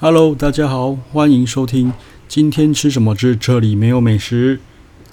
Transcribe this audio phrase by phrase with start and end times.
[0.00, 1.92] Hello，大家好，欢迎收听
[2.28, 4.60] 今天吃什么之这里没有美食。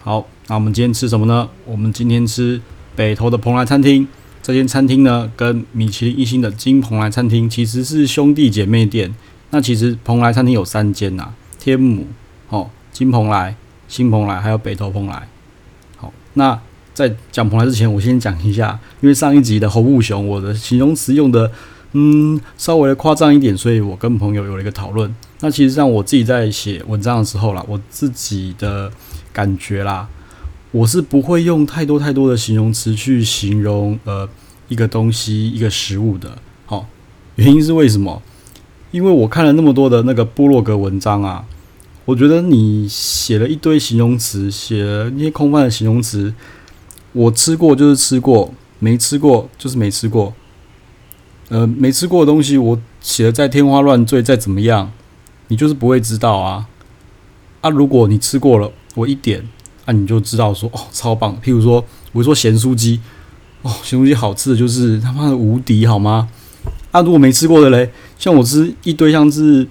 [0.04, 1.50] 好，那我们今天吃什么呢？
[1.66, 2.62] 我们今天吃
[2.96, 4.08] 北投的蓬莱餐厅。
[4.44, 9.16] 这间餐厅呢，跟米其林一星的金蓬莱餐厅其实是兄弟姐妹店。
[9.50, 12.06] 那其实蓬莱餐厅有三间呐、啊，天母、
[12.50, 13.56] 哦、金蓬莱、
[13.88, 15.28] 新蓬莱，还有北投蓬莱。
[15.98, 16.62] 好，那
[16.94, 21.52] 在讲蓬莱之前，我先讲一下，因为上一集的侯布雄，我的形容词用的。
[21.94, 25.14] 嗯，稍微的夸张一点，所以我跟朋友有了一个讨论。
[25.40, 28.92] 那其实上我自己在写文章的时候啦，我自己的
[29.32, 30.08] 感觉啦，
[30.72, 34.28] 我是不会用太多太多的形容词去形容呃
[34.68, 36.38] 一个东西、一个食物的。
[36.66, 36.88] 好，
[37.36, 38.22] 原因是为什么？
[38.92, 41.46] 因为我看了那么多的那个部落格文章啊，
[42.06, 46.34] 我觉得你写了一堆形容词，写了那些空泛的形容词，
[47.12, 50.34] 我吃过就是吃过，没吃过就是没吃过。
[51.50, 54.92] 呃，没吃过的东西，我写的再天花乱坠，再怎么样，
[55.50, 56.68] 你就是不会知道啊。
[57.62, 59.48] 啊，如果你吃过了，我一点，
[59.86, 61.40] 啊，你就知道说，哦，超棒。
[61.44, 63.00] 譬如说，我说咸酥鸡，
[63.62, 66.30] 哦，咸酥鸡好吃的就是他妈的无敌，好吗？
[66.92, 69.68] 啊，如果没吃过的嘞，像我吃一堆像是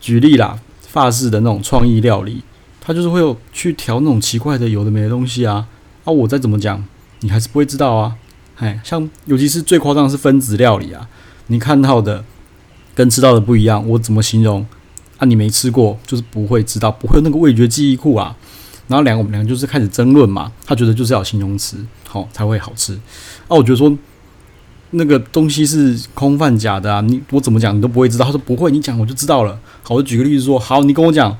[0.00, 2.42] 举例啦，法式的那种创意料理，
[2.80, 5.66] 它就是会有去调那种奇怪的有的没的东西啊。
[6.04, 6.84] 啊，我再怎么讲，
[7.20, 8.16] 你还是不会知道啊。
[8.58, 11.08] 哎，像尤其是最夸张的是分子料理啊，
[11.46, 12.24] 你看到的
[12.94, 14.66] 跟吃到的不一样，我怎么形容
[15.18, 15.24] 啊？
[15.24, 18.36] 你没吃过，就是不会知道，不会有那个味觉记忆库啊。
[18.88, 21.76] 然后两个我们两个就是开始争论嘛，他觉得就是要形容词
[22.08, 22.94] 好、哦、才会好吃，
[23.46, 23.96] 啊，我觉得说
[24.90, 28.24] 那个东西是空泛假的啊，你我怎么讲你都不会知道。
[28.24, 29.60] 他说不会，你讲我就知道了。
[29.82, 31.36] 好，我举个例子说，好，你跟我讲。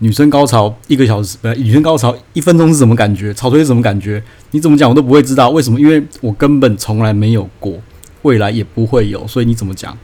[0.00, 3.32] 女生高潮一个小时，不，女生高潮一分钟是什么感觉？
[3.32, 4.22] 潮吹是什么感觉？
[4.50, 5.78] 你怎么讲我都不会知道，为什么？
[5.78, 7.78] 因为我根本从来没有过，
[8.22, 9.96] 未来也不会有，所以你怎么讲，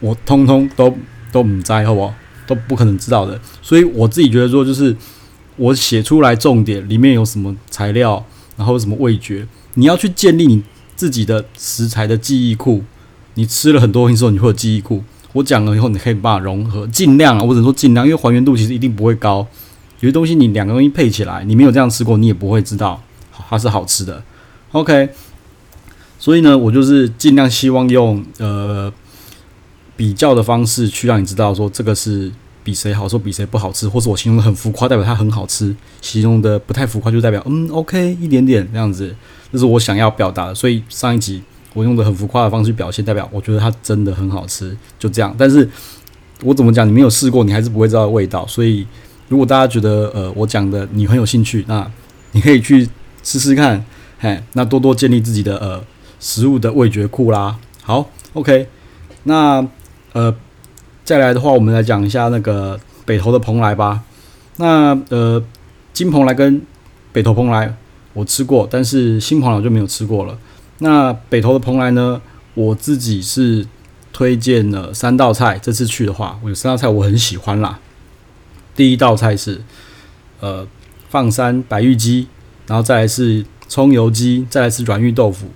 [0.00, 0.92] 我通通都
[1.30, 2.14] 都不在，好不好？
[2.46, 3.38] 都不可能知道的。
[3.62, 4.96] 所以我自己觉得说，就是
[5.56, 8.24] 我写出来重点里面有什么材料，
[8.56, 10.62] 然后有什么味觉，你要去建立你
[10.96, 12.82] 自己的食材的记忆库。
[13.34, 15.02] 你吃了很多东西之后，你会有记忆库。
[15.34, 19.46] 我讲了以后，你可以把它融合，尽量啊，我只能说尽量，因为还原度其实一定不会高。
[19.98, 23.02] 有些东西你两个东西配起来，你没有这样吃过，你也不会知道
[23.48, 24.22] 它是好吃的。
[24.70, 25.08] OK，
[26.20, 28.92] 所以呢，我就是尽量希望用呃
[29.96, 32.30] 比较的方式去让你知道说这个是
[32.62, 39.16] 比谁好，说比谁不好吃，或者我形容的很浮夸，代表它很好吃；形容的不太浮夸，就代表嗯 OK 一点点这样子，
[39.52, 40.54] 这是我想要表达的。
[40.54, 41.42] 所以上一集。
[41.74, 45.34] 我用的很浮夸的方式表现，代表我觉得它真的很好吃，就这样。
[45.36, 45.68] 但是
[46.42, 48.46] 我怎么讲，你没有试过，你还是不会知道味道。
[48.46, 48.86] 所以，
[49.28, 51.90] 如果大家觉得呃我讲的你很有兴趣，那
[52.32, 52.88] 你可以去
[53.22, 53.84] 试试看，
[54.18, 55.82] 嘿，那多多建立自己的呃
[56.20, 57.58] 食物的味觉库啦。
[57.82, 58.68] 好，OK，
[59.24, 59.66] 那
[60.12, 60.34] 呃
[61.04, 64.02] 再来的话，我们来讲一下那个北投的蓬莱吧。
[64.56, 65.42] 那呃
[65.92, 66.62] 金蓬莱跟
[67.12, 67.74] 北投蓬莱
[68.12, 70.38] 我吃过，但是新蓬莱就没有吃过了。
[70.78, 72.20] 那北投的蓬莱呢？
[72.54, 73.66] 我自己是
[74.12, 75.58] 推荐了三道菜。
[75.60, 77.80] 这次去的话，我有三道菜我很喜欢啦。
[78.76, 79.62] 第一道菜是
[80.40, 80.66] 呃
[81.08, 82.28] 放山白玉鸡，
[82.66, 85.48] 然后再来是葱油鸡，再来是软玉豆腐。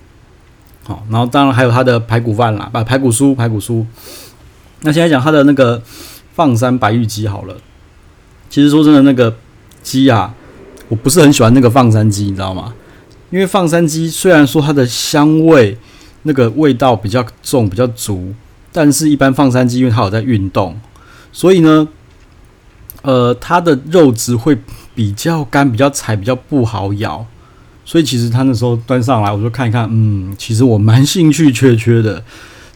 [0.85, 3.85] 好，然后当然还有它的排骨饭啦，把排骨酥，排骨酥。
[4.81, 5.83] 那现在讲它的那个
[6.33, 7.57] 放山白玉鸡好了。
[8.49, 9.37] 其实说真的，那个
[9.83, 10.35] 鸡啊，
[10.89, 12.75] 我不是很喜欢那个放山鸡，你知道吗？
[13.31, 15.77] 因为放山鸡虽然说它的香味
[16.23, 18.33] 那个味道比较重，比较足，
[18.73, 20.79] 但是一般放山鸡因为它有在运动，
[21.33, 21.89] 所以呢，
[23.03, 24.57] 呃，它的肉质会
[24.95, 27.27] 比较干，比较柴，比较不好咬。
[27.85, 32.23] 所以其实它那时候端上来，我就看一看，嗯，其实我蛮兴趣缺缺的。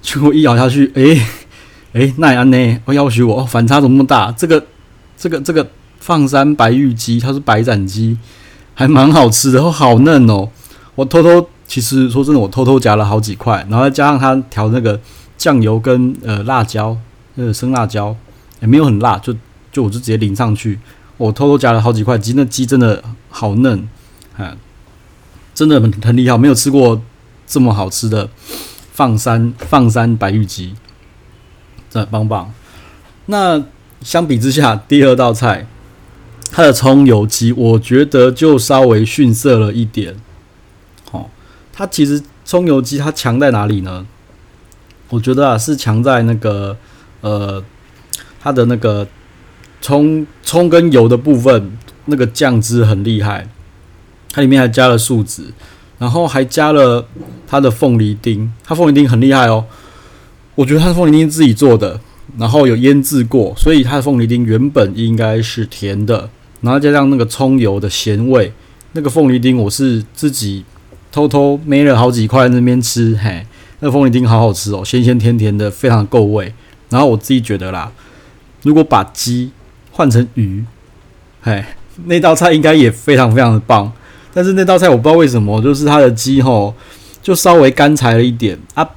[0.00, 1.20] 结果一咬下去，诶
[1.92, 2.80] 诶，那样呢？
[2.86, 4.32] 我要求我反差怎么那么大？
[4.32, 4.64] 这个
[5.16, 5.68] 这个这个
[6.00, 8.16] 放山白玉鸡，它是白斩鸡。
[8.74, 10.48] 还蛮好吃的，好嫩哦！
[10.94, 14.98] 我偷偷，其实说真的，我偷偷夹了好几块，然后再加上它调那个
[15.36, 16.96] 酱油跟呃辣椒，
[17.34, 18.14] 那个生辣椒
[18.60, 19.34] 也没有很辣，就
[19.70, 20.78] 就我就直接淋上去。
[21.16, 23.88] 我偷偷夹了好几块鸡，那鸡真的好嫩，
[24.36, 24.56] 啊，
[25.54, 27.00] 真的很很厉害，没有吃过
[27.46, 28.28] 这么好吃的
[28.92, 30.74] 放山放山白玉鸡，
[31.88, 32.52] 真的棒棒。
[33.26, 33.62] 那
[34.00, 35.66] 相比之下，第二道菜。
[36.52, 40.14] 它的葱油鸡，我觉得就稍微逊色了一点。
[41.10, 41.30] 哦，
[41.72, 44.06] 它其实葱油鸡它强在哪里呢？
[45.08, 46.76] 我觉得啊，是强在那个
[47.22, 47.64] 呃，
[48.42, 49.08] 它的那个
[49.80, 51.72] 葱葱跟油的部分，
[52.04, 53.48] 那个酱汁很厉害。
[54.30, 55.44] 它里面还加了树脂，
[55.98, 57.06] 然后还加了
[57.46, 59.64] 它的凤梨丁，它凤梨丁很厉害哦。
[60.54, 61.98] 我觉得它的凤梨丁自己做的，
[62.38, 66.28] 然后有腌制过，所以它的凤梨丁原本应该是甜的，
[66.62, 68.52] 然后加上那个葱油的咸味，
[68.92, 70.64] 那个凤梨丁我是自己
[71.12, 73.46] 偷偷买了好几块在那边吃，嘿，
[73.80, 76.54] 那凤梨丁好好吃哦，咸咸甜甜的，非常够味。
[76.88, 77.90] 然后我自己觉得啦，
[78.62, 79.50] 如果把鸡
[79.90, 80.64] 换成鱼，
[81.40, 81.64] 嘿，
[82.04, 83.92] 那道菜应该也非常非常的棒。
[84.34, 86.74] 但是那道菜我不知道为什么，就是它的鸡吼
[87.22, 88.88] 就稍微干柴了一点啊，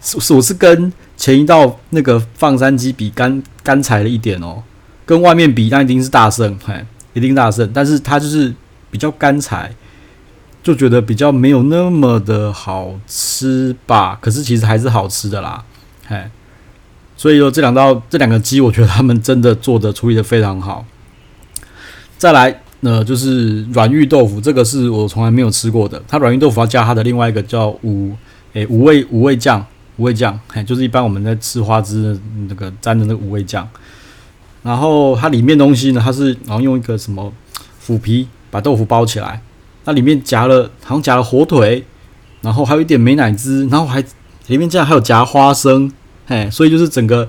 [0.00, 4.62] 是我是跟前一道那个放山鸡比干干柴了一点哦，
[5.04, 7.70] 跟外面比那一定是大胜，嘿，一定大胜。
[7.72, 8.54] 但是它就是
[8.90, 9.74] 比较干柴，
[10.62, 14.18] 就觉得比较没有那么的好吃吧。
[14.20, 15.64] 可是其实还是好吃的啦，
[16.06, 16.24] 嘿。
[17.16, 20.86] 所以说这两道这两个鸡，我觉得他们真的做的处理的非常好。
[22.16, 26.00] 再来，呃，就是软玉豆腐，这个是我从来没有吃过的。
[26.06, 28.12] 它软玉豆腐要加它的另外一个叫五
[28.52, 29.64] 诶五味五味酱，
[29.96, 32.16] 五味酱，嘿，就是一般我们在吃花枝
[32.48, 33.68] 那个沾的那五味酱。
[34.68, 37.32] 然后它里面东西呢，它是然后用一个什么
[37.78, 39.40] 腐皮把豆腐包起来，
[39.86, 41.82] 那里面夹了好像夹了火腿，
[42.42, 44.04] 然后还有一点美乃滋，然后还
[44.48, 45.90] 里面竟然还有夹花生。
[46.26, 47.26] 嘿，所以就是整个，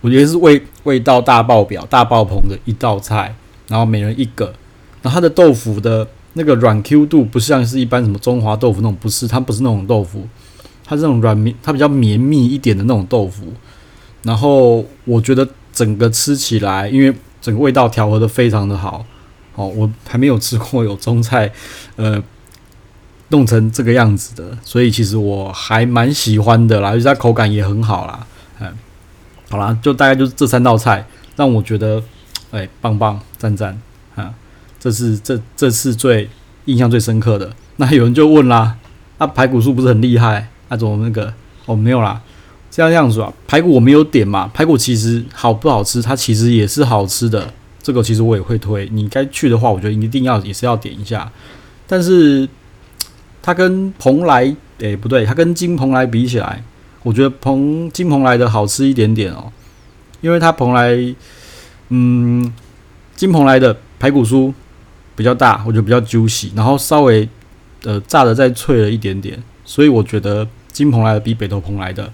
[0.00, 3.32] 我觉得是味味道大爆表、大爆棚的一道菜，
[3.68, 4.52] 然后每人一个，
[5.00, 10.26] 然后它的豆腐的那个软 Q 度不像是一般什么中华豆腐那种，不是，它不是那种豆腐，
[10.84, 13.44] 它是那种软绵，它比较绵密一点的那种豆腐，
[14.24, 15.48] 然后我觉得
[15.80, 19.04] 整个吃起来，因为整个味道调和的非常的好，
[19.54, 21.50] 哦，我还没有吃过有中菜，
[21.96, 22.22] 呃。
[23.32, 28.26] 弄成这个样子的，所以其实我还蛮喜欢的啦，而且它口感也很好啦。
[28.58, 28.66] 嗯，
[29.48, 31.06] 好啦，就大概就是这三道菜
[31.36, 32.02] 让我觉得，
[32.50, 33.80] 哎，棒棒赞赞
[34.16, 34.34] 啊！
[34.80, 36.28] 这是这这次最
[36.64, 37.52] 印象最深刻的。
[37.76, 38.76] 那有人就问啦，
[39.18, 40.48] 那、啊、排骨酥不是很厉害？
[40.68, 41.32] 那、啊、怎么那个？
[41.66, 42.20] 哦，没有啦，
[42.70, 44.50] 这样这样子啊，排骨我没有点嘛。
[44.54, 46.00] 排骨其实好不好吃？
[46.00, 47.52] 它其实也是好吃的。
[47.82, 51.30] 这个其实我也会推，你该去的话，我觉得一定要也是要点一下。
[51.86, 52.48] 但是。
[53.42, 56.62] 它跟蓬莱，诶、不对，它跟金蓬莱比起来，
[57.02, 59.50] 我觉得蓬金蓬莱的好吃一点点哦，
[60.20, 60.94] 因为它蓬莱，
[61.88, 62.52] 嗯，
[63.16, 64.52] 金蓬莱的排骨酥
[65.16, 67.26] 比较大，我觉得比较 juicy，然后稍微
[67.84, 72.12] 呃炸的再脆了一点点，所以我觉得金蓬莱的比北投蓬莱的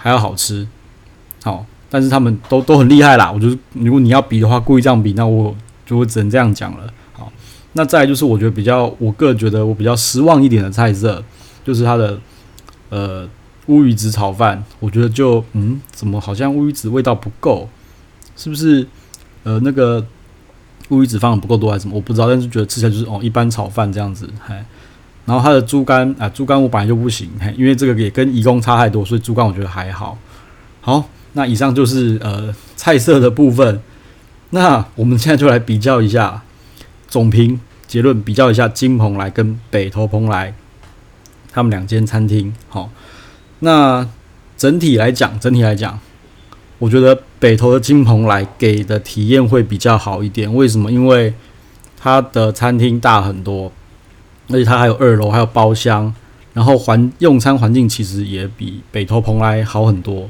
[0.00, 0.66] 还要好吃。
[1.42, 5.54] 好，但是他们都都很厉害啦，我觉得如果你要比的话，故意这样比，那我
[5.86, 6.92] 就会只能这样讲了。
[7.12, 7.30] 好
[7.74, 11.22] 那再来就是，我觉得比较，我个人觉得我比较失望一点的菜色，
[11.64, 12.18] 就是它的
[12.88, 13.28] 呃
[13.66, 14.64] 乌鱼子炒饭。
[14.80, 17.68] 我觉得就嗯，怎么好像乌鱼子味道不够？
[18.36, 18.86] 是不是
[19.44, 20.04] 呃那个
[20.88, 21.94] 乌鱼子放的不够多还是什么？
[21.94, 24.28] 我不知道，但是觉得吃起来就是哦一般炒饭这样子。
[24.46, 24.54] 嘿，
[25.30, 30.18] 然后它的猪肝啊，猪肝我本来就不行，嘿，因为这个也跟宜贡差太多，所以猪肝我觉得还好。
[30.80, 33.80] 好，那以上就是呃菜色的部分。
[34.50, 36.42] 那我们现在就来比较一下。
[37.06, 40.52] 总评结论比较一下金蓬莱跟北投蓬莱，
[41.52, 42.52] 他们两间餐厅。
[42.68, 42.90] 好，
[43.60, 44.08] 那
[44.56, 46.00] 整体来讲，整体来讲，
[46.78, 50.52] 我觉得北投的金蓬莱给的体验会比较好一点。
[50.52, 50.90] 为什么？
[50.90, 51.32] 因为
[51.96, 53.70] 它的餐厅大很多，
[54.52, 56.14] 而且它还有二楼，还有包厢，
[56.52, 60.28] 然后环用餐环境其实也比北投蓬莱好很多，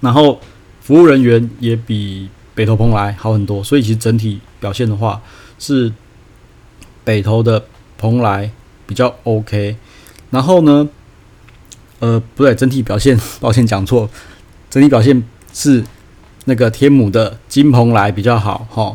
[0.00, 0.40] 然后
[0.80, 5.20] 服务人员也比北投蓬莱好很多，所以其实整体表现的话。
[5.58, 5.90] 是
[7.02, 7.64] 北投的
[7.96, 8.50] 蓬莱
[8.86, 9.74] 比较 OK，
[10.28, 10.86] 然后呢，
[11.98, 14.06] 呃，不对，整体表现，抱歉讲错，
[14.68, 15.82] 整体表现是
[16.44, 18.94] 那个天母的金蓬莱比较好，齁，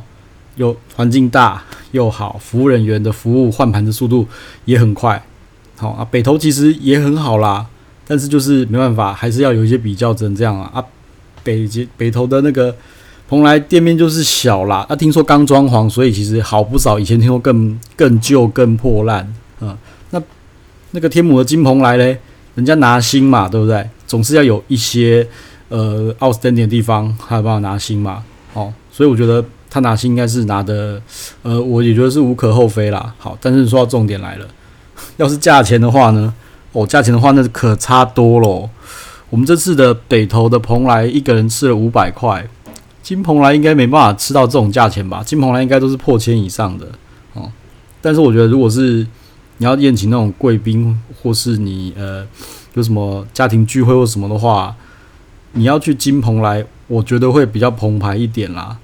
[0.55, 4.27] 又环境大又好，服务人员的服务换盘的速度
[4.65, 5.23] 也很快，
[5.77, 7.65] 好啊，北投其实也很好啦，
[8.07, 10.83] 但是就是没办法，还是要有一些比较，只能这样啊，啊，
[11.43, 11.67] 北
[11.97, 12.75] 北投的那个。
[13.31, 16.99] 蓬莱店面就是小啦，那、啊、听说刚装潢，所以其实好不少。
[16.99, 19.25] 以前听说更更旧、更破烂，
[19.61, 19.73] 嗯，
[20.09, 20.21] 那
[20.91, 22.19] 那个天母的金蓬莱嘞，
[22.55, 23.89] 人家拿星嘛，对不对？
[24.05, 25.25] 总是要有一些
[25.69, 28.21] 呃 outstanding 的地方，还有办法拿星嘛，
[28.53, 29.41] 哦，所以我觉得
[29.71, 31.01] 他拿薪应该是拿的，
[31.43, 33.15] 呃，我也觉得是无可厚非啦。
[33.17, 34.45] 好，但是说到重点来了，
[35.15, 36.33] 要是价钱的话呢？
[36.73, 38.69] 哦，价钱的话那可差多咯。
[39.29, 42.45] 我们这次的北投的蓬莱，一个人吃了五百块。
[43.01, 45.23] 金蓬莱应该没办法吃到这种价钱吧？
[45.25, 46.85] 金蓬莱应该都是破千以上的
[47.33, 47.49] 哦。
[48.01, 49.07] 但是我觉得，如果是
[49.57, 52.25] 你要宴请那种贵宾，或是你呃
[52.73, 54.75] 有什么家庭聚会或什么的话，
[55.53, 58.77] 你要去金蓬莱，我觉得会比较澎湃一点啦。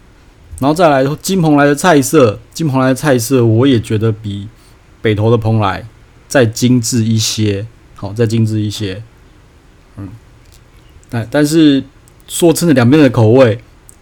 [0.59, 4.47] 然后再来金蓬莱的菜色，金蓬莱的菜色我也觉得比
[5.01, 5.85] 北投的蓬莱
[6.27, 9.01] 再精致一些，好，再精致一些。
[9.97, 10.09] 嗯，
[11.09, 11.83] 但但是。
[12.29, 13.57] 说真的，两边的口味，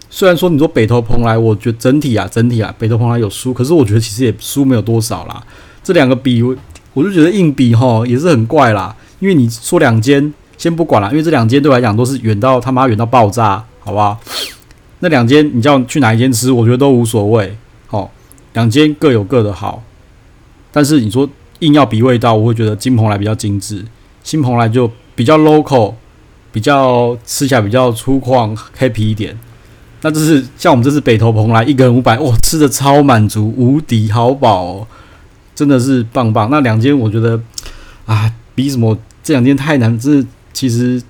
[0.10, 5.46] 虽然说你说北投蓬莱，我觉得整体啊，整体啊，北投蓬莱有输，可是我觉得其实也输没有多少啦。
[5.84, 8.96] 这两个比，我就觉得硬比哈也是很怪啦。
[9.20, 14.20] 因为你说两间，先不管了，因为这两间对我来讲都是远到他妈远到爆炸，好不好？
[15.06, 17.56] 那两间你叫去哪一间吃，我觉得都无所谓。
[17.86, 18.12] 好，
[18.54, 19.84] 两间各有各的好，
[20.72, 23.86] 但是你说硬要比味道，我会觉得金蓬莱比较精致，
[24.24, 25.94] 新蓬莱就比较 local。
[26.52, 29.38] 比较吃起来比较粗犷，happy 一点。
[30.04, 34.88] 那这是像我们这是北投蓬莱，一个人五百，哇，吃的超满足，无敌好饱哦，
[35.54, 36.48] 真的是棒棒。
[36.50, 37.38] 那两间我觉得
[38.06, 41.04] 啊，比什么这两间太难，这其实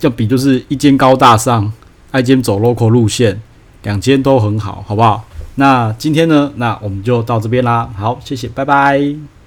[0.00, 1.70] 要比就是一间高大上，
[2.12, 3.40] I G M 走 local 路线，
[3.82, 5.24] 两间都很好，好不好？
[5.56, 7.90] 那今天呢，那我们就到这边啦。
[7.96, 9.39] 好，谢谢，拜拜。